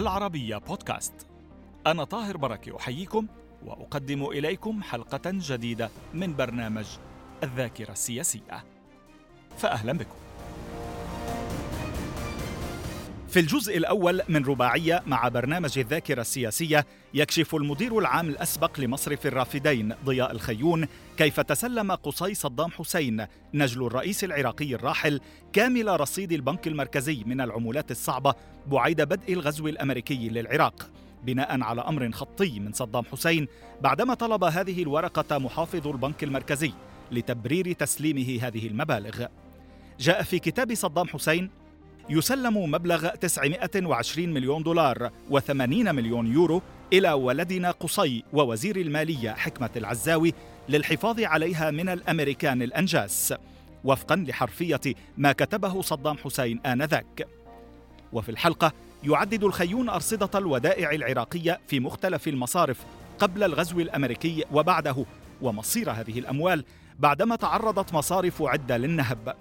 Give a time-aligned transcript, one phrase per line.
[0.00, 1.26] العربية بودكاست.
[1.86, 3.26] أنا طاهر بركة أحييكم
[3.64, 6.86] وأقدم إليكم حلقة جديدة من برنامج
[7.42, 8.64] الذاكرة السياسية.
[9.58, 10.16] فأهلا بكم.
[13.30, 19.94] في الجزء الأول من رباعية مع برنامج الذاكرة السياسية يكشف المدير العام الأسبق لمصرف الرافدين
[20.04, 25.20] ضياء الخيون كيف تسلم قصي صدام حسين نجل الرئيس العراقي الراحل
[25.52, 28.34] كامل رصيد البنك المركزي من العمولات الصعبة
[28.66, 30.90] بعيد بدء الغزو الأمريكي للعراق.
[31.24, 33.48] بناء على أمر خطي من صدام حسين
[33.80, 36.72] بعدما طلب هذه الورقة محافظ البنك المركزي
[37.12, 39.26] لتبرير تسليمه هذه المبالغ.
[40.00, 41.59] جاء في كتاب صدام حسين
[42.10, 50.34] يسلم مبلغ 920 مليون دولار و80 مليون يورو إلى ولدنا قصي ووزير المالية حكمة العزاوي
[50.68, 53.34] للحفاظ عليها من الأمريكان الأنجاس
[53.84, 54.80] وفقا لحرفية
[55.18, 57.28] ما كتبه صدام حسين آنذاك.
[58.12, 58.72] وفي الحلقة
[59.04, 62.84] يعدد الخيون أرصدة الودائع العراقية في مختلف المصارف
[63.18, 65.04] قبل الغزو الأمريكي وبعده
[65.42, 66.64] ومصير هذه الأموال
[66.98, 69.36] بعدما تعرضت مصارف عدة للنهب.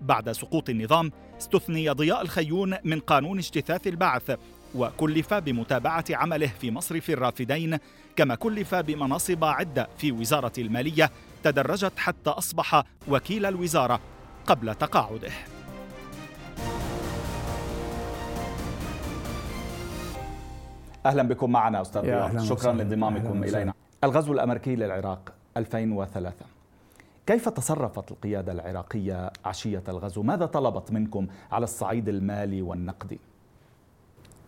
[0.00, 4.38] بعد سقوط النظام استثني ضياء الخيون من قانون اجتثاث البعث
[4.74, 7.78] وكلف بمتابعة عمله في مصرف الرافدين
[8.16, 11.10] كما كلف بمناصب عدة في وزارة المالية
[11.44, 14.00] تدرجت حتى أصبح وكيل الوزارة
[14.46, 15.30] قبل تقاعده.
[21.06, 23.72] أهلا بكم معنا أستاذ ضياء شكرا لانضمامكم إلينا.
[24.04, 26.57] الغزو الأمريكي للعراق 2003
[27.28, 33.20] كيف تصرفت القيادة العراقية عشية الغزو؟ ماذا طلبت منكم على الصعيد المالي والنقدي؟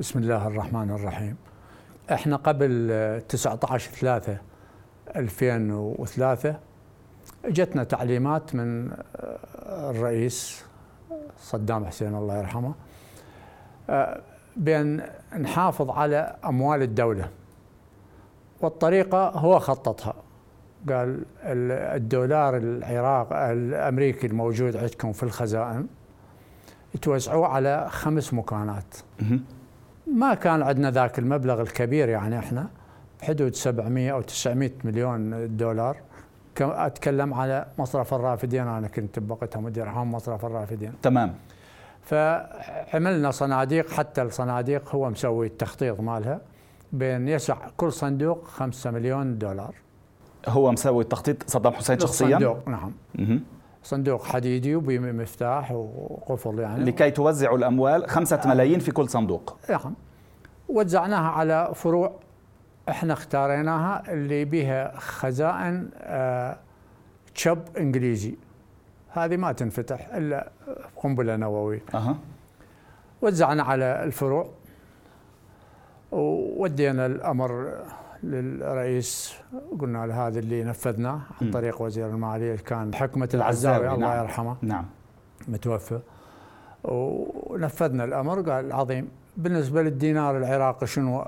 [0.01, 1.37] بسم الله الرحمن الرحيم
[2.13, 4.39] إحنا قبل 19 3
[5.17, 6.61] 2003
[7.45, 8.93] اجتنا تعليمات من
[9.67, 10.65] الرئيس
[11.39, 12.75] صدام حسين الله يرحمه
[14.57, 17.31] بأن نحافظ على أموال الدولة
[18.61, 20.15] والطريقة هو خططها
[20.89, 25.87] قال الدولار العراق الأمريكي الموجود عندكم في الخزائن
[26.95, 28.95] يتوزعوه على خمس مكانات.
[30.15, 32.69] ما كان عندنا ذاك المبلغ الكبير يعني إحنا
[33.21, 35.97] بحدود 700 أو 900 مليون دولار.
[36.61, 40.93] أتكلم على مصرف الرافدين أنا كنت بوقتها مدير عام مصرف الرافدين.
[41.03, 41.35] تمام.
[42.03, 46.41] فعملنا صناديق حتى الصناديق هو مسوي التخطيط مالها
[46.93, 49.75] بين يسع كل صندوق 5 مليون دولار.
[50.49, 52.93] هو مسوي التخطيط صدام حسين شخصيا؟ صندوق نعم.
[53.15, 53.41] مه.
[53.83, 56.85] صندوق حديدي وبمفتاح وقفل يعني.
[56.85, 59.57] لكي توزعوا الأموال خمسة ملايين في كل صندوق.
[59.71, 59.95] نعم.
[60.69, 62.13] وزعناها على فروع
[62.89, 66.57] إحنا اختاريناها اللي بها خزائن آه
[67.35, 68.35] تشب إنجليزي.
[69.11, 70.51] هذه ما تنفتح إلا
[70.97, 71.83] قنبلة نووية.
[71.95, 72.17] أه.
[73.23, 74.49] وزعنا على الفروع
[76.13, 77.73] وودينا الأمر
[78.23, 79.35] للرئيس
[79.81, 84.23] قلنا له هذا اللي نفذناه عن طريق وزير المالية كان حكمة العزاوي الله نعم.
[84.23, 84.57] يرحمه.
[84.63, 84.85] نعم.
[85.49, 86.01] متوفى.
[86.85, 91.21] ونفذنا الأمر قال عظيم بالنسبة للدينار العراقي شنو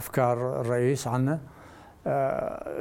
[0.00, 1.38] أفكار الرئيس عنه؟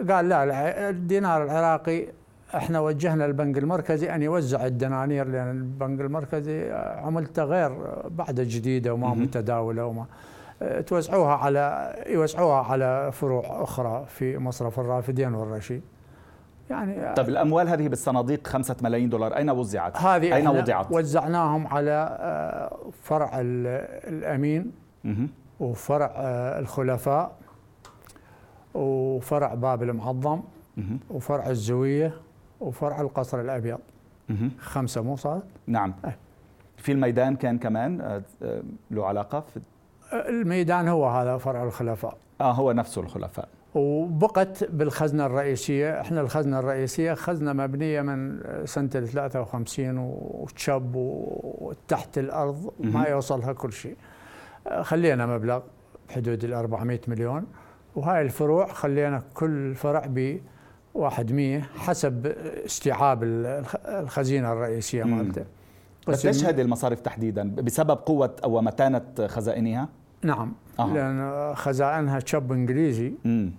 [0.09, 2.07] قال لا الدينار العراقي
[2.55, 6.71] إحنا وجهنا البنك المركزي أن يوزع الدنانير لأن البنك المركزي
[7.03, 7.71] عملته غير
[8.09, 10.05] بعد جديدة وما متداولة وما.
[10.87, 15.81] توزعوها على يوزعوها على فروع أخرى في مصرف الرافدين والرشيد.
[16.69, 19.37] يعني طيب الأموال هذه بالصناديق خمسة ملايين دولار.
[19.37, 22.19] أين وزعت؟ هذه أين وضعت؟ وزعناهم على
[23.01, 24.71] فرع الأمين
[25.59, 26.11] وفرع
[26.59, 27.35] الخلفاء
[28.73, 30.41] وفرع باب المعظم
[31.09, 32.13] وفرع الزوية
[32.61, 33.79] وفرع القصر الأبيض.
[34.59, 35.93] خمسة مو صار؟ نعم.
[36.77, 38.21] في الميدان كان كمان
[38.91, 39.59] له علاقة في
[40.13, 42.17] الميدان هو هذا فرع الخلفاء.
[42.41, 43.47] آه هو نفسه الخلفاء.
[43.75, 53.05] وبقت بالخزنة الرئيسية إحنا الخزنة الرئيسية خزنة مبنية من سنة 53 وتشب وتحت الأرض ما
[53.05, 53.95] يوصلها كل شيء.
[54.81, 55.61] خلينا مبلغ
[56.09, 57.45] بحدود ال 400 مليون.
[57.95, 60.39] وهاي الفروع خلينا كل فرع ب
[60.95, 62.27] 100 حسب
[62.65, 63.23] استيعاب
[63.85, 65.45] الخزينة الرئيسية مالته.
[66.07, 69.89] بس هذه المصارف تحديدا بسبب قوة أو متانة خزائنها؟
[70.23, 70.93] نعم آه.
[70.93, 73.51] لأن خزائنها تشب إنجليزي مم.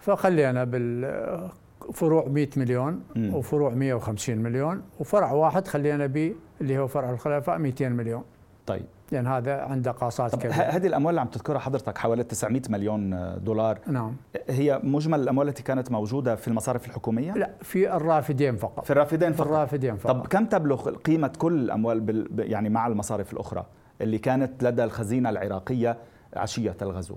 [0.00, 3.34] فخلينا بالفروع 100 مليون مم.
[3.34, 8.22] وفروع 150 مليون وفرع واحد خلينا به اللي هو فرع الخلفاء 200 مليون
[8.66, 10.52] طيب لأن هذا عنده قاصات كبيرة.
[10.52, 13.78] هذه الأموال اللي عم تذكرها حضرتك حوالي 900 مليون دولار.
[13.86, 14.16] نعم.
[14.48, 18.84] هي مجمل الأموال التي كانت موجودة في المصارف الحكومية؟ لا في الرافدين فقط.
[18.84, 19.46] في الرافدين فقط.
[19.46, 20.16] في الرافدين فقط.
[20.16, 23.66] طب كم تبلغ قيمة كل الأموال بال يعني مع المصارف الأخرى
[24.00, 25.96] اللي كانت لدى الخزينة العراقية
[26.36, 27.16] عشية الغزو؟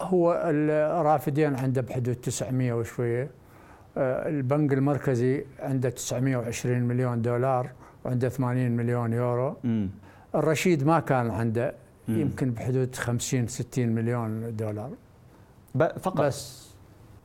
[0.00, 3.30] هو الرافدين عنده بحدود 900 وشوية.
[3.96, 7.70] آه، البنك المركزي عنده 920 مليون دولار
[8.04, 9.56] وعنده 80 مليون يورو.
[9.64, 9.86] م.
[10.34, 11.74] الرشيد ما كان عنده
[12.08, 14.90] يمكن بحدود 50 60 مليون دولار.
[15.78, 16.74] فقط؟ بس.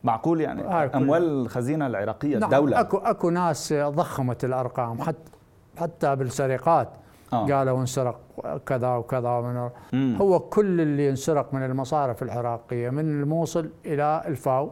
[0.04, 0.62] معقول يعني؟
[0.96, 5.02] أموال الخزينة العراقية نعم الدولة؟ اكو أكو ناس ضخمت الأرقام.
[5.02, 5.32] حتى
[5.78, 6.90] حتى بالسرقات
[7.34, 7.46] آه.
[7.48, 8.20] قالوا انسرق
[8.66, 14.72] كذا وكذا من هو كل اللي انسرق من المصارف العراقية من الموصل إلى الفاو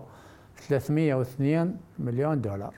[0.58, 2.74] 302 مليون دولار.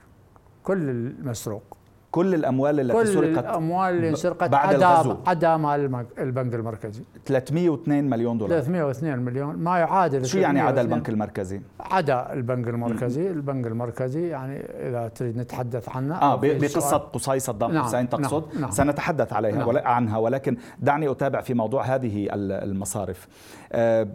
[0.62, 1.76] كل المسروق.
[2.10, 5.16] كل الأموال التي كل سرقت كل الأموال اللي انسرقت بعد عدا الغزو.
[5.26, 7.02] عدا مال البنك المركزي.
[7.26, 8.60] 302 مليون دولار.
[8.60, 9.56] 302 مليون.
[9.56, 15.36] ما يعادل شو يعني عدا البنك المركزي؟ عدا البنك المركزي، البنك المركزي يعني إذا تريد
[15.36, 18.60] نتحدث عنه آه بقصة قصي صدام نعم حسين تقصد؟ نعم.
[18.60, 19.78] نعم سنتحدث عليها نعم.
[19.78, 23.28] عنها ولكن دعني أتابع في موضوع هذه المصارف.
[23.72, 24.08] آه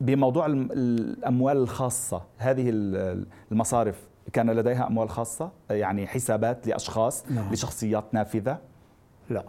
[0.00, 2.70] بموضوع الأموال الخاصة هذه
[3.52, 7.52] المصارف كان لديها أموال خاصة يعني حسابات لأشخاص نعم.
[7.52, 8.58] لشخصيات نافذة؟
[9.30, 9.44] لا.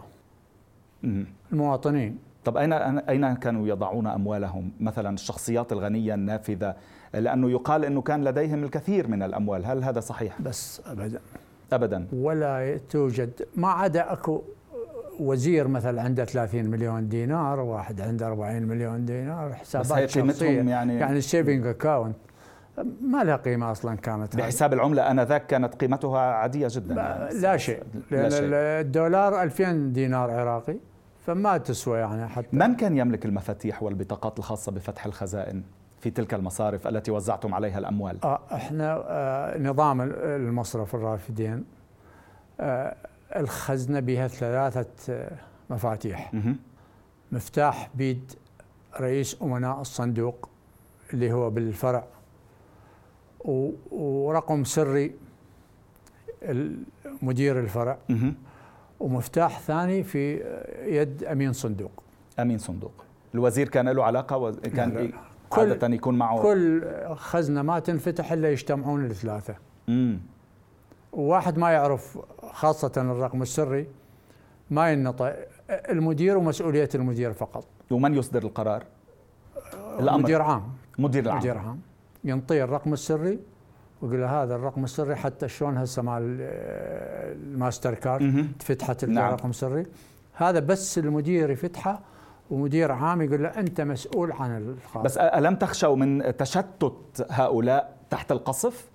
[1.52, 2.18] المواطنين.
[2.44, 6.76] طب أين أين كانوا يضعون أموالهم؟ مثلا الشخصيات الغنية النافذة
[7.14, 9.66] لأنه يقال إنه كان لديهم الكثير من الأموال.
[9.66, 11.20] هل هذا صحيح؟ بس ابدا.
[11.72, 12.06] ابدا.
[12.12, 13.30] ولا توجد.
[13.56, 14.42] ما عدا أكو
[15.20, 20.62] وزير مثلا عنده 30 مليون دينار واحد عنده 40 مليون دينار حسابات شخصية.
[20.62, 22.16] يعني يعني ال saving account
[23.02, 26.94] ما لها قيمة أصلا كانت بحساب العملة آنذاك كانت قيمتها عادية جدا.
[27.42, 27.82] لا شيء.
[28.10, 28.40] لأن لا شيء.
[28.44, 30.76] الدولار 2000 دينار عراقي
[31.26, 32.48] فما تسوى يعني حتى.
[32.52, 35.62] من كان يملك المفاتيح والبطاقات الخاصة بفتح الخزائن
[36.00, 41.64] في تلك المصارف التي وزعتم عليها الأموال؟ آه إحنا آه نظام المصرف الرافدين
[42.60, 42.96] آه
[43.36, 45.30] الخزنة بها ثلاثة آه
[45.70, 46.32] مفاتيح.
[47.32, 48.32] مفتاح بيد
[49.00, 50.48] رئيس أمناء الصندوق
[51.12, 52.04] اللي هو بالفرع.
[53.44, 55.14] ورقم سري
[57.22, 57.98] مدير الفرع.
[59.00, 60.34] ومفتاح ثاني في
[60.86, 62.02] يد أمين صندوق.
[62.38, 62.92] أمين صندوق.
[63.34, 65.12] الوزير كان له علاقة وكان كان
[65.52, 66.42] عادة يكون معه.
[66.42, 66.84] كل
[67.14, 69.54] خزنة ما تنفتح إلا يجتمعون الثلاثة.
[69.88, 70.18] امم
[71.12, 72.18] وواحد ما يعرف
[72.52, 73.86] خاصة الرقم السري
[74.70, 75.36] ما ينطق
[75.70, 77.64] المدير ومسؤولية المدير فقط.
[77.90, 78.84] ومن يصدر القرار؟
[80.00, 80.22] الأمر.
[80.22, 80.72] مدير عام.
[80.98, 81.38] مدير العام.
[81.38, 81.80] مدير عام.
[82.24, 83.38] ينطيه الرقم السري
[84.02, 86.36] ويقول له هذا الرقم السري حتى شلون هسه مال
[87.42, 89.28] ال master card تفتحت نعم.
[89.28, 89.86] الرقم السري
[90.32, 92.00] هذا بس المدير يفتحه
[92.50, 98.32] ومدير عام يقول له أنت مسؤول عن الخارج بس ألم تخشوا من تشتت هؤلاء تحت
[98.32, 98.89] القصف؟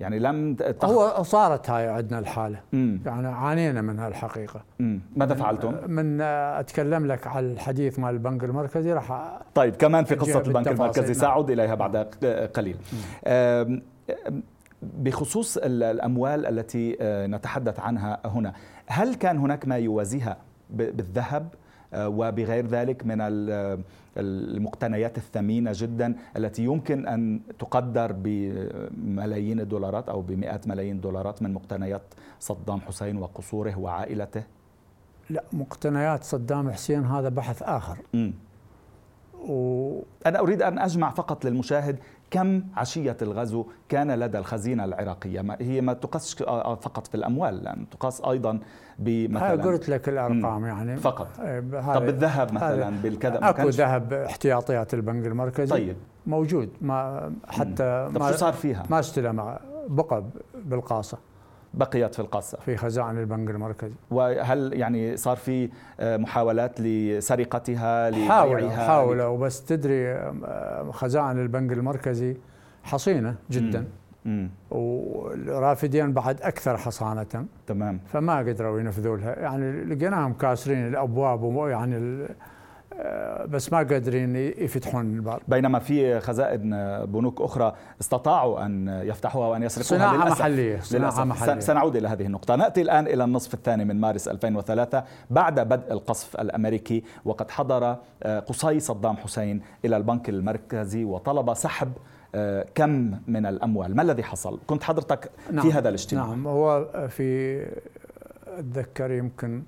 [0.00, 0.84] يعني لم تخ...
[0.84, 3.00] هو صارت هاي عندنا الحالة مم.
[3.06, 5.00] يعني عانينا منها الحقيقة مم.
[5.16, 10.40] ماذا فعلتم؟ من أتكلم لك على الحديث مال البنك المركزي راح طيب كمان في قصة
[10.46, 11.12] البنك المركزي نعم.
[11.12, 11.96] ساعد إليها بعد
[12.54, 12.76] قليل
[14.82, 18.52] بخصوص الأموال التي آه، نتحدث عنها هنا
[18.86, 20.36] هل كان هناك ما يوازيها
[20.70, 21.48] بالذهب
[21.94, 23.16] وبغير ذلك من
[24.16, 32.02] المقتنيات الثمينة جدا التي يمكن أن تقدر بملايين الدولارات أو بمئات ملايين الدولارات من مقتنيات
[32.40, 34.42] صدام حسين وقصوره وعائلته
[35.30, 38.30] لا مقتنيات صدام حسين هذا بحث آخر م.
[39.48, 40.00] و...
[40.26, 41.98] أنا أريد أن أجمع فقط للمشاهد
[42.30, 46.34] كم عشية الغزو كان لدى الخزينة العراقية؟ ما هي ما تقاس
[46.80, 48.58] فقط في الأموال لأن تقاس أيضا
[48.98, 50.96] بمثلا قلت لك الأرقام يعني.
[50.96, 51.40] فقط.
[51.40, 51.60] إيه،
[51.94, 55.70] طب بالذهب مثلا بالكذا أكو ذهب احتياطيات البنك المركزي.
[55.70, 55.96] طيب.
[56.26, 59.56] موجود ما حتى طب ما شو صار فيها؟ ما استلم
[59.88, 60.24] بقى
[60.64, 61.18] بالقاصة.
[61.74, 63.94] بقيت في القصة في خزائن البنك المركزي.
[64.10, 65.68] وهل يعني صار في
[66.00, 72.36] آه، محاولات لسرقتها حاولوا حاولوا وبس تدري آه، خزائن البنك المركزي
[72.82, 73.84] حصينة جدا.
[74.24, 74.50] مم.
[74.70, 77.46] والرافدين بعد أكثر حصانة.
[77.66, 78.00] تمام.
[78.06, 79.38] فما قدروا ينفذوا لها.
[79.38, 82.26] يعني لقيناهم كاسرين الأبواب ويعني
[83.48, 86.70] بس ما قادرين يفتحون الباب بينما في خزائن
[87.04, 90.40] بنوك أخرى استطاعوا أن يفتحوها وأن يسرقوها صناعة للأسف.
[90.40, 91.60] محلية صناعة محلية.
[91.60, 92.56] سنعود إلى هذه النقطة.
[92.56, 98.40] نأتي الآن إلى النصف الثاني من مارس 2003 بعد بدء القصف الأمريكي وقد حضر آه،
[98.40, 101.92] قصي صدام حسين إلى البنك المركزي وطلب سحب
[102.34, 103.96] آه، كم من الأموال.
[103.96, 105.62] ما الذي حصل؟ كنت حضرتك نعم.
[105.62, 106.26] في هذا الاجتماع.
[106.26, 106.46] نعم.
[106.46, 107.60] هو في
[108.46, 109.62] أتذكر يمكن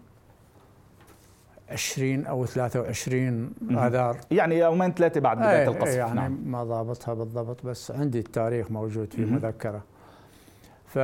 [1.73, 4.17] 20 أو 23 آذار.
[4.31, 5.95] يعني يومين ثلاثة بعد بداية القصف.
[5.95, 6.39] يعني نعم.
[6.45, 9.83] ما ضابطها بالضبط بس عندي التاريخ موجود في مذكرة.
[10.87, 10.99] ف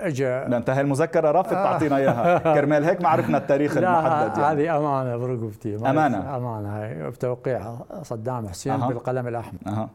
[0.00, 2.38] اجى انت المذكرة رافض تعطينا إياها.
[2.54, 4.62] كرمال هيك ما عرفنا التاريخ المحدد يعني.
[4.62, 6.36] هذه أمانة برقبتي أمانة.
[6.36, 6.82] أمانة.
[6.82, 8.88] هاي بتوقيع صدام حسين أه.
[8.88, 9.58] بالقلم الأحمر.
[9.66, 9.88] أه.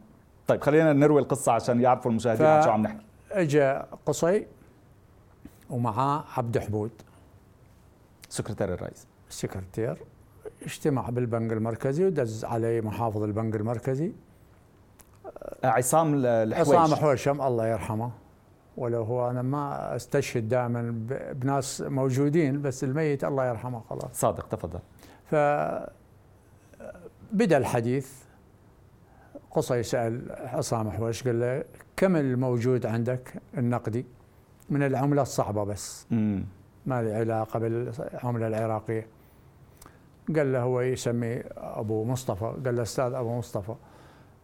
[0.46, 3.02] طيب خلينا نروي القصة عشان يعرفوا المشاهدين عن شو عم نحكي.
[3.30, 4.46] اجى قصي
[5.70, 6.90] ومعاه عبد حبود.
[8.28, 9.06] سكرتير الرئيس.
[9.32, 9.96] السكرتير
[10.62, 14.12] اجتمع بالبنك المركزي ودز علي محافظ البنك المركزي.
[15.64, 16.68] عصام الحويش.
[16.68, 18.10] عصام حوشم الله يرحمه.
[18.76, 20.82] ولو هو أنا ما أستشهد دائما
[21.32, 24.20] بناس موجودين بس الميت الله يرحمه خلاص.
[24.20, 24.80] صادق تفضل.
[25.24, 25.34] ف
[27.32, 28.12] بدأ الحديث.
[29.50, 31.64] قصي سأل عصام حوش قال له
[31.96, 34.06] كم الموجود عندك النقدي؟
[34.70, 36.06] من العملة الصعبة بس.
[36.10, 36.44] مم.
[36.86, 39.06] ما له علاقة بالعملة العراقية.
[40.36, 43.74] قال له هو يسمي أبو مصطفى قال له أستاذ أبو مصطفى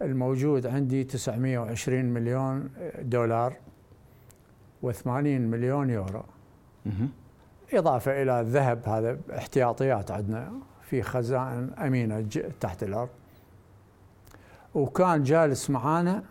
[0.02, 2.70] الموجود عندي 920 مليون
[3.00, 3.56] دولار
[4.82, 6.22] و80 مليون يورو.
[7.72, 12.28] إضافة إلى الذهب هذا احتياطيات عندنا في خزائن أمينة
[12.60, 13.08] تحت الأرض.
[14.74, 16.22] وكان جالس معانا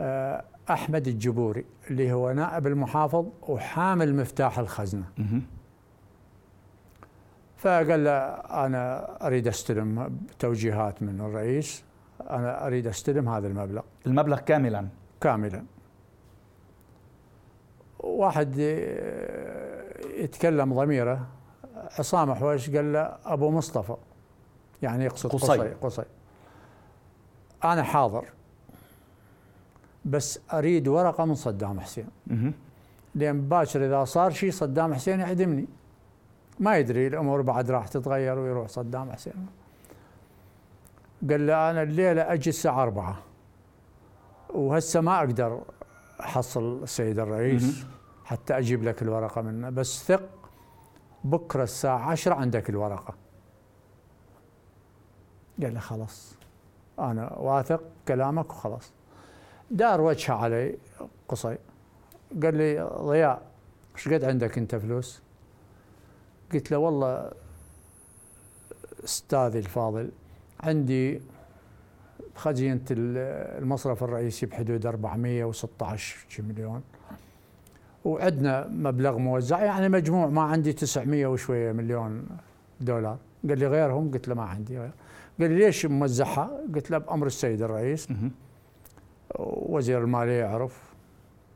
[0.00, 5.04] آه، أحمد الجبوري اللي هو نائب المحافظ وحامل مفتاح الخزنة.
[7.58, 8.10] فقال له
[8.66, 11.84] أنا أريد أستلم توجيهات من الرئيس.
[12.30, 13.82] أنا أريد أستلم هذا المبلغ.
[14.06, 14.88] المبلغ كاملا؟
[15.20, 15.64] كاملا.
[17.98, 18.58] واحد
[20.16, 21.26] يتكلم ضميره.
[21.98, 23.96] عصام حويش قال له أبو مصطفى.
[24.82, 25.58] يعني يقصد قصي.
[25.58, 26.04] قصي
[27.64, 28.24] أنا حاضر
[30.04, 32.08] بس أريد ورقة من صدام حسين.
[33.14, 35.66] لأن باكر إذا صار شيء صدام حسين يعدمني.
[36.60, 39.46] ما يدري الأمور بعد راح تتغير ويروح صدام حسين.
[41.30, 43.18] قال له أنا الليلة أجي الساعة 4
[44.50, 45.60] وهسه ما أقدر
[46.20, 47.86] أحصل السيد الرئيس
[48.24, 50.28] حتى أجيب لك الورقة منه بس ثق
[51.24, 53.14] بكرة الساعة 10 عندك الورقة.
[55.62, 56.34] قال لي خلاص.
[56.98, 58.92] أنا واثق كلامك وخلاص.
[59.70, 60.78] دار وجهه علي
[61.28, 61.56] قصي.
[62.42, 63.42] قال لي ضياء
[63.96, 65.22] إيش قد عندك أنت فلوس؟
[66.52, 67.30] قلت له والله
[69.04, 70.10] أستاذي الفاضل
[70.60, 71.20] عندي
[72.34, 76.82] خزينة المصرف الرئيسي بحدود 416 مليون.
[78.04, 82.26] وعندنا مبلغ موزع يعني مجموع ما عندي 900 وشوية مليون
[82.80, 83.18] دولار.
[83.48, 84.90] قال لي غيرهم؟ قلت له ما عندي غير.
[85.40, 88.08] قال لي ليش موزعها؟ قلت له بأمر السيد الرئيس.
[89.38, 90.82] وزير المالية يعرف.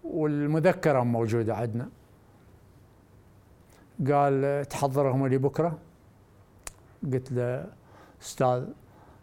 [0.04, 1.88] والمذكرة موجودة عندنا.
[4.10, 5.78] قال تحضرهم لي بكرة.
[7.12, 7.66] قلت له
[8.22, 8.64] أستاذ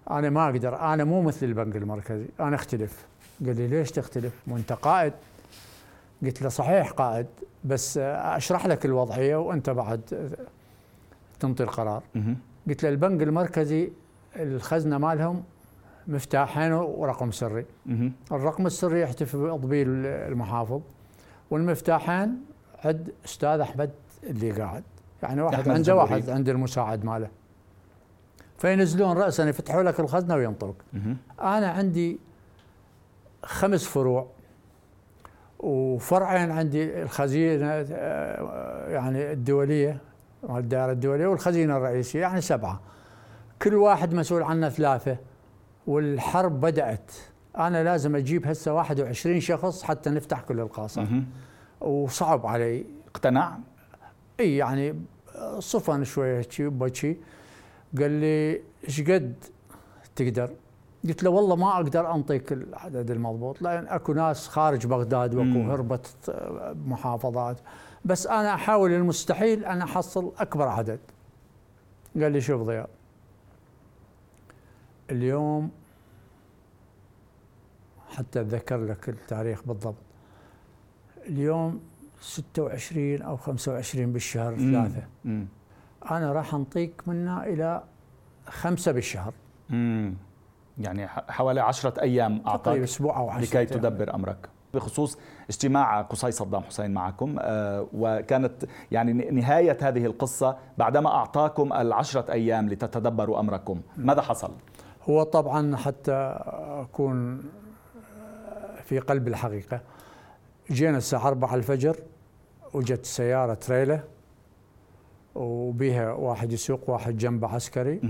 [0.10, 3.08] أنا ما أقدر أنا مو مثل البنك المركزي أنا أختلف.
[3.46, 5.14] قال لي ليش تختلف؟ مو انت قائد.
[6.24, 7.28] قلت له صحيح قائد
[7.64, 10.02] بس أشرح لك الوضعية وأنت بعد
[11.40, 12.04] تنطي القرار.
[12.70, 13.90] قلت له البنك المركزي
[14.36, 15.44] الخزنة مالهم
[16.08, 17.66] مفتاحين ورقم سري.
[18.32, 20.82] الرقم السري يحتفي بأضبيل المحافظ
[21.52, 22.46] والمفتاحين
[22.86, 23.92] عند أستاذ أحمد
[24.24, 24.84] اللي قاعد.
[25.24, 27.28] يعني واحد عنده واحد عند المساعد ماله.
[28.58, 30.76] فينزلون راسا يفتحوا لك الخزنة وينطرك.
[31.42, 32.20] أنا عندي
[33.44, 34.28] خمس فروع
[35.60, 39.98] وفرعين عندي الخزينة آه، يعني الدولية
[40.50, 42.80] الدائرة الدولية والخزينة الرئيسية يعني سبعة.
[43.62, 45.18] كل واحد مسؤول عنه ثلاثة.
[45.88, 47.12] والحرب بدأت.
[47.58, 51.08] أنا لازم أجيب هسه 21 شخص حتى نفتح كل القاصه
[51.82, 52.86] وصعب علي.
[53.08, 53.58] اقتنع؟
[54.40, 55.02] إي يعني
[55.60, 57.18] صفن شوية بكي.
[58.00, 59.36] قال لي إيش قد
[60.16, 60.52] تقدر؟
[61.04, 66.08] قلت له والله ما أقدر أنطيك العدد المضبوط لأن أكو ناس خارج بغداد وأكو هربت
[66.86, 67.58] محافظات.
[68.06, 71.00] بس أنا أحاول المستحيل أن أحصل أكبر عدد.
[72.16, 72.90] قال لي شوف ضياء
[75.12, 75.72] اليوم
[78.10, 79.96] حتى أتذكر لك التاريخ بالضبط
[81.28, 81.82] اليوم
[82.22, 85.04] 26 أو 25 بالشهر ثلاثة.
[86.12, 87.84] أنا راح أنطيك منها إلى
[88.48, 89.34] خمسة بالشهر.
[89.72, 90.14] امم
[90.78, 94.50] يعني حوالي عشرة أيام أعطاك أسبوع أو عشرة لكي تدبر أمرك.
[94.74, 95.18] بخصوص
[95.50, 102.70] اجتماع قصي صدام حسين معكم آه وكانت يعني نهاية هذه القصة بعدما أعطاكم العشرة أيام
[102.70, 103.82] لتتدبروا أمركم.
[103.98, 104.52] ماذا حصل؟
[105.10, 106.40] هو طبعا حتى
[106.82, 107.42] أكون
[108.84, 109.82] في قلب الحقيقة.
[110.72, 111.96] جينا الساعة 4 الفجر
[112.74, 114.00] وجت سيارة تريلا
[115.36, 118.02] وبيها واحد يسوق واحد جنبه عسكري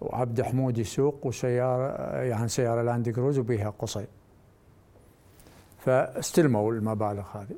[0.00, 1.86] وعبد حمود يسوق وسيارة
[2.22, 4.06] يعني سيارة لاند كروز وبيها قصي.
[5.78, 7.56] فاستلموا المبالغ هذه.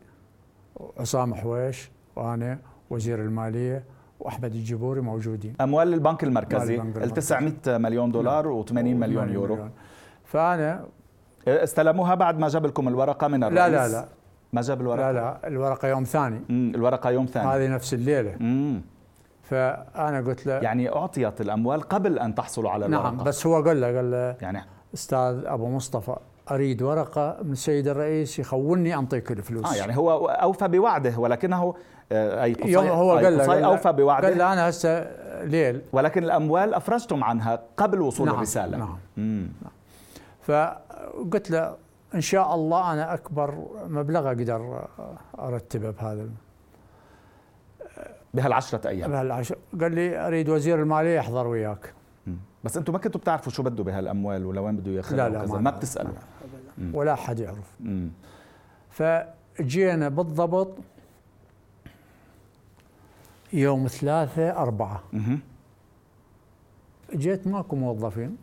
[0.99, 2.59] عصام حويش وأنا
[2.91, 3.85] وزير المالية
[4.21, 5.55] وأحمد الجبوري موجودين.
[5.61, 9.55] أموال البنك المركزي ال 900 مليون دولار و80 مليون يورو.
[9.55, 9.71] مليون.
[10.25, 10.87] فأنا
[11.49, 14.09] استلموها بعد ما جاب لكم الورقة من الرئيس؟ لا لا لا.
[14.53, 16.41] ما جاب الورقه لا لا الورقة يوم ثاني.
[16.49, 16.73] مم.
[16.75, 17.49] الورقة يوم ثاني.
[17.49, 18.37] هذه نفس الليلة.
[18.41, 18.83] مم.
[19.43, 23.03] فأنا قلت له يعني أعطيت الأموال قبل أن تحصلوا على الورقة.
[23.03, 24.65] نعم بس هو قال له قال له يعني؟
[24.95, 26.17] أستاذ أبو مصطفى
[26.51, 29.73] أريد ورقة من السيد الرئيس يخوني أنطيك الفلوس.
[29.73, 31.75] آه يعني هو أوفى بوعده ولكنه
[32.13, 34.29] آه، أي قصي يوم هو قال له أوفى بوعده.
[34.29, 35.11] قال له أنا هسه
[35.45, 35.83] ليل.
[35.93, 38.79] ولكن الأموال افرجتم عنها قبل وصول نعم الرسالة.
[38.79, 39.49] نعم, نعم.
[40.43, 41.77] فقلت له
[42.15, 44.89] إن شاء الله أنا أكبر مبلغ أقدر
[45.39, 46.29] أرتبه بهذا
[48.35, 49.11] بهالعشرة أيام.
[49.11, 51.95] بهالعشرة قال لي أريد وزير المالية يحضر وياك.
[52.65, 55.59] بس أنتم ما كنتوا بتعرفوا شو بده بهالأموال ولا وين بده ياخذها لا لا ما,
[55.59, 56.13] ما بتسألوا.
[56.93, 57.81] ولا أحد يعرف.
[58.91, 60.75] فجينا بالضبط
[63.53, 65.03] يوم ثلاثة أربعة.
[67.15, 68.37] جيت ماكو موظفين.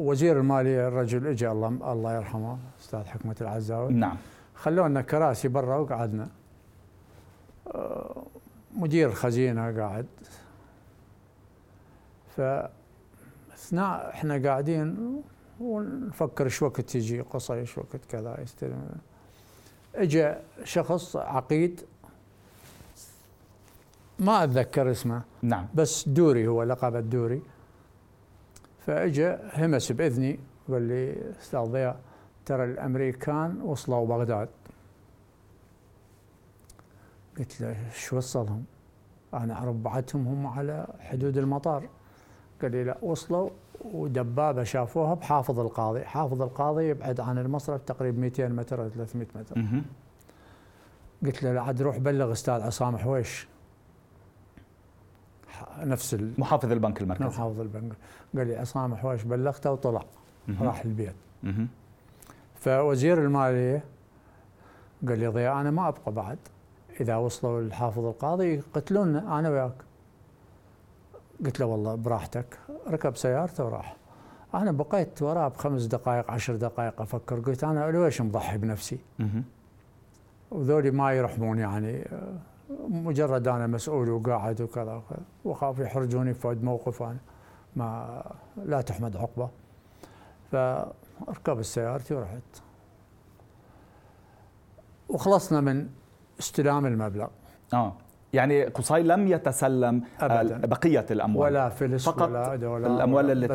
[0.00, 3.92] وزير المالية الرجل اجى الله الله يرحمه أستاذ حكمة العزاوي.
[3.92, 4.16] نعم.
[4.54, 6.28] خلونا كراسي برا وقعدنا.
[8.76, 10.06] مدير الخزينة قاعد.
[12.36, 15.22] فاثناء إحنا قاعدين
[15.60, 18.88] ونفكر شو وقت تجي قصي شو وقت كذا يستلم.
[19.94, 21.80] اجى شخص عقيد
[24.18, 25.22] ما أتذكر اسمه.
[25.42, 25.66] نعم.
[25.74, 27.42] بس دوري هو لقب الدوري.
[28.90, 32.00] فاجى همس بإذني قال لي أستاذ ضياء
[32.46, 34.48] ترى الأمريكان وصلوا بغداد.
[37.38, 38.64] قلت له شو وصلهم؟
[39.34, 41.88] أنا اعرف بعتهم هم على حدود المطار.
[42.62, 43.50] قال لي لا وصلوا
[43.84, 49.82] ودبابة شافوها بحافظ القاضي، حافظ القاضي يبعد عن المصرف تقريبا 200 متر أو 300 متر.
[51.24, 53.48] قلت له لا عاد روح بلغ أستاذ عصام حويش.
[55.78, 57.26] نفس محافظ البنك المركزي.
[57.26, 57.92] محافظ البنك.
[58.36, 60.04] قال لي عصام حويش بلغته؟ وطلع.
[60.60, 61.14] راح البيت.
[62.54, 63.84] فوزير المالية
[65.08, 66.38] قال لي ضياء أنا ما أبقى بعد.
[67.00, 69.74] إذا وصلوا الحافظ القاضي يقتلوننا أنا وياك.
[71.44, 72.58] قلت له والله براحتك.
[72.88, 73.96] ركب سيارته وراح.
[74.54, 77.40] أنا بقيت وراه بخمس دقائق عشر دقائق أفكر.
[77.40, 78.98] قلت أنا ليش مضحي بنفسي؟
[80.50, 82.04] وذولي ما يرحمون يعني.
[82.88, 85.02] مجرد أنا مسؤول وقاعد وكذا
[85.44, 87.16] وأخاف يحرجوني في موقف أنا
[87.76, 88.22] ما
[88.64, 89.48] لا تحمد عقبة.
[90.52, 92.42] فركب سيارتي ورحت.
[95.08, 95.88] وخلصنا من
[96.40, 97.26] استلام المبلغ.
[97.74, 97.92] آه.
[98.32, 100.66] يعني قصي لم يتسلم أبداً.
[100.66, 101.52] بقية الأموال.
[101.52, 103.54] ولا فلس فقط ولا دولار الأموال التي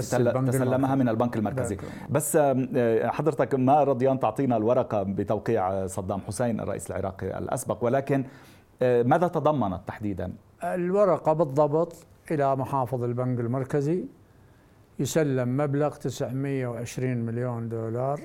[0.51, 1.77] تسلمها من البنك المركزي.
[2.09, 2.35] بس.
[2.35, 8.25] آه، حضرتك ما رضيان تعطينا الورقة بتوقيع صدام حسين الرئيس العراقي الأسبق ولكن
[8.81, 10.33] ماذا تضمنت تحديدا؟
[10.63, 11.95] الورقة بالضبط
[12.31, 14.05] إلى محافظ البنك المركزي
[14.99, 18.21] يسلم مبلغ 920 مليون دولار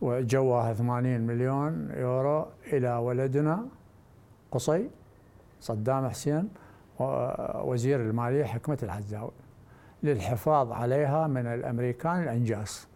[0.00, 3.66] وجواها 80 مليون يورو إلى ولدنا
[4.52, 4.90] قصي
[5.60, 6.48] صدام حسين
[7.64, 9.30] وزير المالية حكمة العزاوي
[10.02, 12.88] للحفاظ عليها من الأمريكان الأنجاس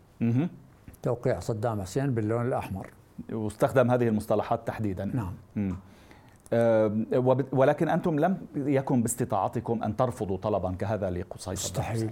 [1.03, 2.91] توقيع صدام حسين باللون الأحمر.
[3.33, 5.05] واستخدم هذه المصطلحات تحديدا.
[5.05, 5.33] نعم.
[5.57, 5.77] مم.
[7.53, 12.11] ولكن أنتم لم يكن باستطاعتكم أن ترفضوا طلبا كهذا لقصي مستحيل.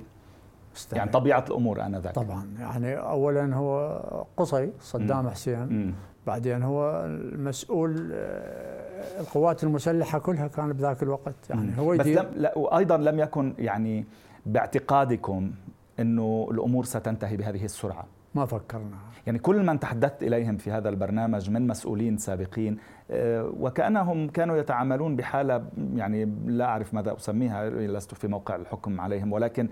[0.74, 0.98] مستحيل.
[0.98, 2.14] يعني طبيعة الأمور آنذاك.
[2.14, 2.46] طبعا.
[2.58, 4.00] يعني أولا هو
[4.36, 5.66] قصي صدام حسين.
[5.66, 5.94] مم.
[6.26, 11.50] بعدين هو المسؤول آه، القوات المسلحة كلها كان بذاك الوقت.
[11.50, 14.04] يعني هو بس لم لا وأيضا لم يكن يعني
[14.46, 15.50] باعتقادكم
[16.00, 18.04] أنه الأمور ستنتهي بهذه السرعة.
[18.34, 18.96] ما فكرنا.
[19.26, 22.78] يعني كل من تحدثت إليهم في هذا البرنامج من مسؤولين سابقين
[23.10, 25.64] وكأنهم كانوا يتعاملون بحالة
[25.94, 29.68] يعني لا أعرف ماذا أسميها لست في موقع الحكم عليهم ولكن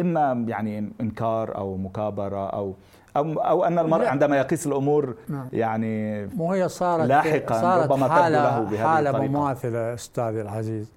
[0.00, 2.74] إما يعني إنكار أو مكابرة أو
[3.16, 5.48] أو أو أن المرء عندما يقيس الأمور نعم.
[5.52, 9.30] يعني مو هي صارت لاحقا صارت ربما حالة له بهذه حالة الطريقة.
[9.30, 10.92] مماثلة أستاذي العزيز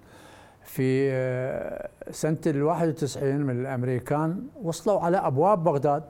[0.63, 6.03] في آه، سنة ال 91 من الأمريكان وصلوا على أبواب بغداد.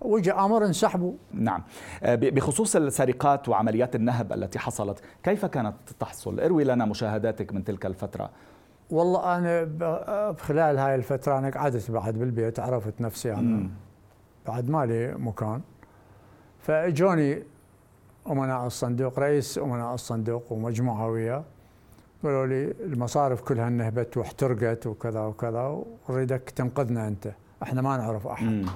[0.00, 1.12] وجاء أمر انسحبوا.
[1.32, 1.62] نعم.
[2.02, 7.86] آه، بخصوص السرقات وعمليات النهب التي حصلت كيف كانت تحصل؟ اروي لنا مشاهداتك من تلك
[7.86, 8.30] الفترة.
[8.90, 13.70] والله أنا خلال هاي الفترة أنا قعدت بعد بالبيت عرفت نفسي أنا
[14.46, 15.60] بعد مالي مكان.
[16.60, 17.42] فإجوني
[18.30, 21.44] أمناء الصندوق رئيس أمناء الصندوق ومجموعة وياه
[22.22, 27.28] قالوا لي المصارف كلها نهبت واحترقت وكذا وكذا ونريدك تنقذنا أنت.
[27.62, 28.66] إحنا ما نعرف أحد.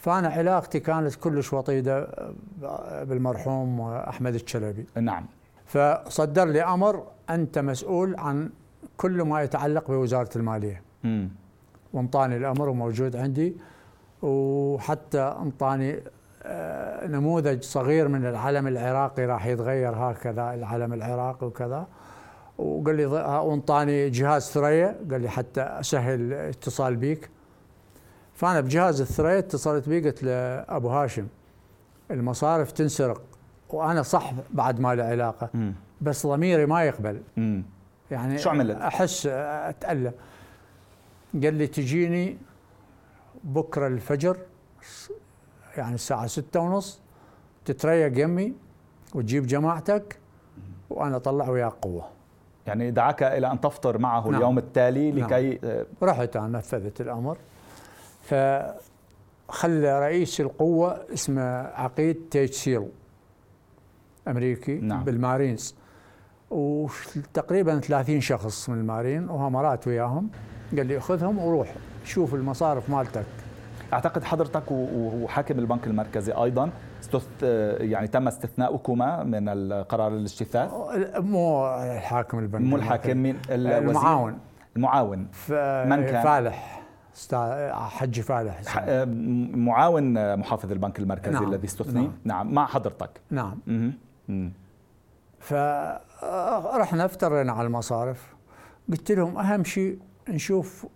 [0.00, 2.08] فأنا علاقتي كانت كلش وطيدة
[3.02, 4.86] بالمرحوم أحمد الشلبي.
[5.00, 5.26] نعم.
[5.66, 8.50] فصدر لي أمر أنت مسؤول عن
[8.96, 10.82] كل ما يتعلق بوزارة المالية.
[11.04, 11.28] امم
[11.92, 13.56] وانطاني الأمر وموجود عندي
[14.22, 16.00] وحتى انطاني
[16.42, 21.86] آه، نموذج صغير من العلم العراقي راح يتغير هكذا العلم العراقي وكذا.
[22.58, 27.30] وقال لي وانطاني جهاز ثريا قال لي حتى أسهل الاتصال بيك.
[28.40, 30.30] فأنا بجهاز الثريا اتصلت بيه قلت له
[30.76, 31.26] أبو هاشم
[32.10, 33.22] المصارف تنسرق
[33.70, 37.20] وأنا صح بعد ما له علاقة بس ضميري ما يقبل
[38.10, 40.12] يعني شو عملت؟ أحس أتألم
[41.42, 42.38] قال لي تجيني
[43.44, 44.36] بكرة الفجر
[45.76, 47.00] يعني الساعة ستة ونص
[47.64, 48.54] تتريق يمي
[49.14, 50.18] وتجيب جماعتك
[50.90, 52.04] وأنا أطلع وياك قوة
[52.66, 54.34] يعني دعاك إلى أن تفطر معه نعم.
[54.34, 55.12] اليوم التالي.
[55.12, 55.84] لكي نعم.
[56.02, 57.38] رحت أنا نفذت الأمر
[58.30, 62.88] فخلى رئيس القوة اسمه عقيد تيتشيل
[64.28, 65.04] أمريكي نعم.
[65.04, 65.74] بالمارينز.
[66.50, 70.30] وتقريبا 30 شخص من المارين وهمرات وياهم
[70.76, 73.24] قال لي خذهم وروح شوف المصارف مالتك.
[73.92, 76.70] أعتقد حضرتك وحاكم البنك المركزي أيضا
[77.80, 80.70] يعني تم استثناؤكما من القرار الاجتثاث
[81.16, 84.38] مو الحاكم البنك مو الحاكم مين المعاون.
[84.76, 85.18] المعاون.
[85.88, 86.79] من كان؟ فالح.
[87.72, 88.84] حج فالح.
[89.56, 91.48] معاون محافظ البنك المركزي نعم.
[91.48, 92.02] الذي استثني.
[92.02, 92.12] نعم.
[92.24, 93.10] نعم مع حضرتك.
[93.30, 93.58] نعم.
[95.40, 98.34] فرحنا افترينا على المصارف.
[98.90, 100.86] قلت لهم أهم شيء نشوف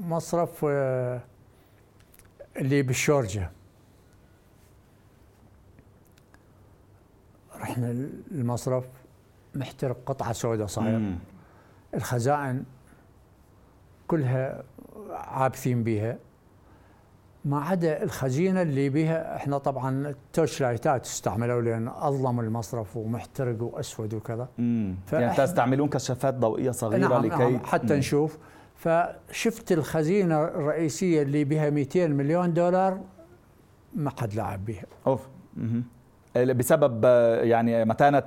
[0.00, 1.20] مصرف آه،
[2.56, 3.50] اللي بالشورجة.
[7.60, 7.90] رحنا
[8.30, 8.84] المصرف
[9.54, 11.16] محترق قطعة سوداء صاير.
[11.94, 12.64] الخزائن
[14.12, 14.62] كلها
[15.10, 16.18] عابثين بها
[17.44, 24.14] ما عدا الخزينة اللي بها إحنا طبعا التوش لايتات استعملوا لأن اظلم المصرف ومحترق وأسود
[24.14, 24.48] وكذا.
[25.12, 27.98] يعني تستعملون كشافات ضوئية صغيرة نعم لكي نعم حتى مم.
[27.98, 28.38] نشوف.
[28.74, 33.00] فشفت الخزينة الرئيسية اللي بها 200 مليون دولار
[33.94, 35.28] ما حد لعب بها أوف.
[35.56, 35.82] مم.
[36.36, 37.04] بسبب
[37.44, 38.18] يعني متانة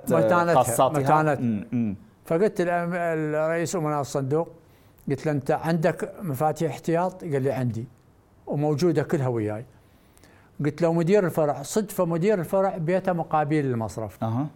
[0.54, 1.96] قاصاتها متانة
[2.26, 4.50] فقلت الرئيس أمناء الصندوق
[5.10, 7.88] قلت له أنت عندك مفاتيح احتياط؟ قال لي عندي
[8.48, 9.66] وموجودة كلها وياي.
[10.66, 14.24] قلت له مدير الفرع صدفة مدير الفرع بيته مقابل المصرف.
[14.24, 14.48] أها.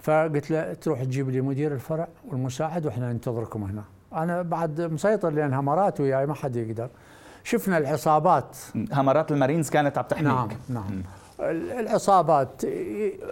[0.00, 3.84] فقلت له تروح تجيب لي مدير الفرع والمساعد وإحنا ننتظركم هنا.
[4.12, 6.88] أنا بعد مسيطر لأن همرات وياي ما حد يقدر.
[7.44, 8.56] شفنا العصابات.
[8.92, 10.26] همرات المارينز كانت عم تحميك.
[10.26, 11.02] نعم نعم.
[11.80, 12.62] العصابات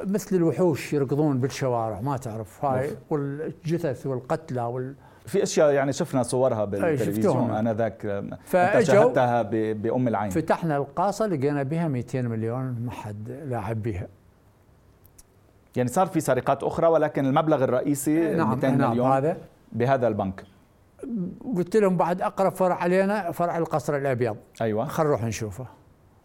[0.05, 4.95] مثل الوحوش يركضون بالشوارع ما تعرف هاي والجثث والقتلى وال
[5.29, 7.51] في أشياء يعني شفنا صورها بالتلفزيون.
[7.51, 8.25] أنا ذاك
[8.81, 10.31] شاهدتها بأم العين.
[10.31, 14.07] فتحنا القاصة لقينا بها 200 مليون ما حد لاعب بها.
[15.77, 19.37] يعني صار في سرقات أخرى ولكن المبلغ الرئيسي نعم 200 نعم مليون هذا.
[19.73, 20.45] بهذا البنك.
[21.57, 24.37] قلت لهم بعد أقرب فرع علينا فرع القصر الأبيض.
[24.61, 24.85] أيوه.
[24.85, 25.67] خل نروح نشوفه.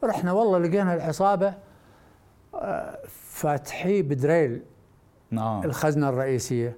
[0.04, 1.54] رحنا والله لقينا العصابة
[2.56, 4.62] آه، فاتحي ب drill.
[5.32, 5.64] نعم.
[5.64, 6.78] الخزنة الرئيسية.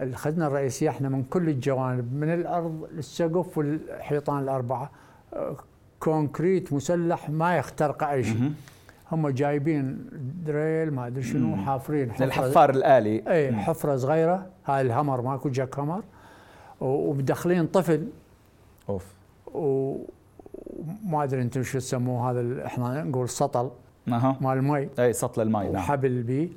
[0.00, 4.90] الخزنة الرئيسية إحنا من كل الجوانب من الأرض للسقف والحيطان الأربعة.
[6.00, 8.52] concrete مسلح ما يخترق أي شيء.
[9.12, 10.06] هم جايبين
[10.46, 13.22] drill ما أدري شنو حافرين حفرة الحفار الآلي.
[13.28, 14.46] اي حفرة صغيرة.
[14.66, 16.02] هاي ال hammer ماكو jack hammer.
[16.80, 18.08] ومدخلين طفل.
[18.88, 19.06] أوف.
[19.54, 23.70] وما أدري أنتم شو تسموه هذا إحنا نقول سطل.
[24.08, 24.36] أها.
[24.40, 24.88] مال المي.
[24.98, 25.74] إي سطل المي نعم.
[25.74, 26.48] وحبل بيه.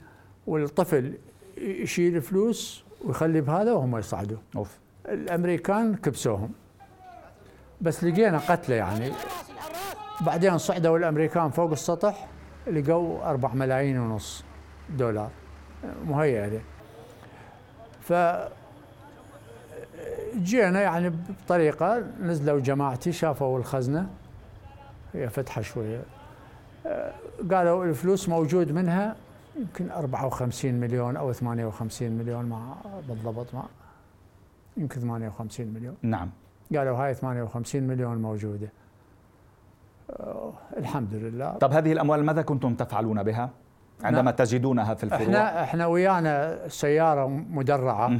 [0.48, 1.14] والطفل
[1.58, 4.38] يشيل فلوس ويخلي بهذا وهم يصعدوا.
[4.56, 4.80] أوف.
[5.06, 6.52] الأمريكان كبسوهم.
[7.82, 9.12] بس لقينا قتلة يعني.
[10.22, 12.28] بعدين صعدوا الأمريكان فوق السطح
[12.68, 14.44] لقوا أربع ملايين ونص
[14.90, 15.30] دولار.
[16.06, 16.62] مهيئة له
[18.02, 18.14] ف
[20.36, 24.10] جينا يعني بطريقة نزلوا جماعتي شافوا الخزنة.
[25.14, 26.02] هي فتحة شوية.
[27.52, 29.16] قالوا الفلوس موجود منها.
[29.56, 32.76] يمكن 54 مليون أو 58 مليون ما
[33.10, 33.64] بالضبط ما
[34.78, 35.96] يمكن 58 مليون.
[36.02, 36.30] نعم.
[36.76, 38.70] قالوا هاي 58 مليون موجودة.
[40.10, 41.52] أه الحمد لله.
[41.58, 43.50] طب هذه الأموال ماذا كنتم تفعلون بها؟
[44.04, 44.34] عندما نعم.
[44.34, 45.22] تجدونها في الفروع.
[45.22, 48.20] إحنا إحنا ويانا سيارة مدرعة.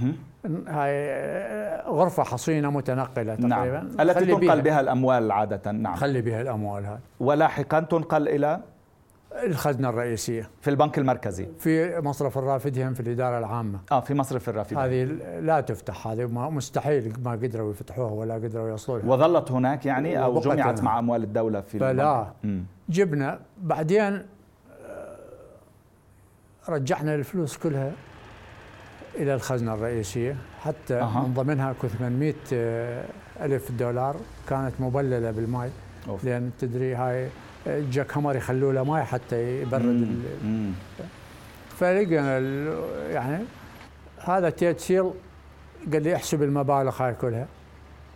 [0.68, 3.50] هاي غرفة حصينة متنقلة نعم.
[3.50, 3.80] تقريبا.
[3.80, 4.10] نعم.
[4.10, 4.56] التي تنقل بها.
[4.56, 5.72] بها الأموال عادة.
[5.72, 5.96] نعم.
[5.96, 6.98] خلي بها الأموال هاي.
[7.20, 8.60] ولاحقا تنقل إلى
[9.44, 10.50] الخزنة الرئيسية.
[10.62, 11.48] في البنك المركزي.
[11.60, 13.80] في مصرف الرافدين في الإدارة العامة.
[13.92, 14.78] آه في مصرف الرافدين.
[14.80, 15.04] هذه
[15.40, 20.84] لا تفتح هذه مستحيل ما قدروا يفتحوها ولا قدروا يوصلوا وظلت هناك يعني أو جمعت
[20.84, 22.28] مع أموال الدولة في فلا.
[22.90, 24.26] جبنا بعدين
[24.88, 25.16] آه،
[26.70, 27.92] رجعنا الفلوس كلها
[29.16, 30.36] إلى الخزنة الرئيسية.
[30.62, 31.28] حتى أه.
[31.28, 33.06] من ضمنها 800 آه،
[33.42, 34.16] ألف دولار
[34.50, 35.72] كانت مبللة بالماء.
[36.24, 37.30] لأن تدري هاي
[37.68, 40.24] جاك هامر يخلوا له ماي حتى يبرد
[41.70, 42.40] فلقينا
[43.10, 43.44] يعني
[44.26, 45.12] هذا تيتسيل
[45.94, 47.48] قال لي احسب المبالغ هاي كلها.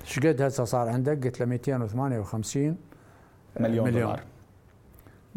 [0.02, 2.78] إيش قد هسه صار عندك؟ قلت له 258
[3.60, 4.02] مليون, مليون.
[4.02, 4.20] دولار.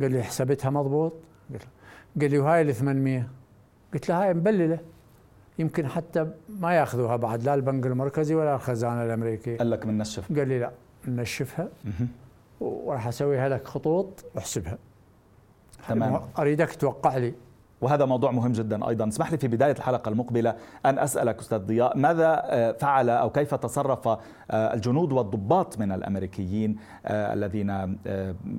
[0.00, 1.12] قال لي حسبتها مضبوط؟
[2.20, 3.28] قال لي وهاي ال 800
[3.94, 4.78] قلت له هاي مبلله.
[5.58, 9.58] يمكن حتى ما ياخذوها بعد لا البنك المركزي ولا الخزانة الأمريكية.
[9.58, 10.70] قال لك بننشف قال لي لا
[11.08, 11.68] ننشفها
[12.62, 14.78] وراح اسويها لك خطوط واحسبها
[15.88, 16.20] تمام.
[16.38, 17.34] أريدك توقع لي.
[17.82, 19.08] وهذا موضوع مهم جدا أيضا.
[19.08, 20.54] اسمح لي في بداية الحلقة المقبلة
[20.86, 24.18] أن أسألك أستاذ ضياء ماذا آه، فعل أو كيف تصرف آه،
[24.50, 27.98] الجنود والضباط من الأمريكيين آه، الذين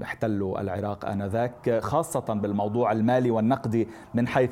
[0.04, 4.50] احتلوا العراق آنذاك خاصة بالموضوع المالي والنقدي من حيث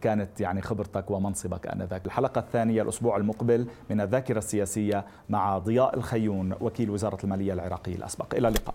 [0.00, 2.06] كانت يعني خبرتك ومنصبك آنذاك.
[2.06, 8.34] الحلقة الثانية الأسبوع المقبل من الذاكرة السياسية مع ضياء الخيون وكيل وزارة المالية العراقي الأسبق.
[8.34, 8.74] إلى اللقاء.